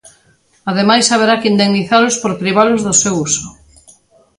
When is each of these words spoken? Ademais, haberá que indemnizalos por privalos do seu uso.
Ademais, 0.71 1.11
haberá 1.13 1.35
que 1.39 1.51
indemnizalos 1.53 2.15
por 2.21 2.33
privalos 2.41 2.81
do 2.87 2.93
seu 3.01 3.13
uso. 3.27 3.45